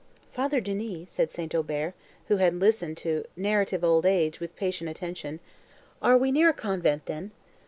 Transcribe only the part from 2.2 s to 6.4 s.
who had listened to 'narrative old age' with patient attention, "are we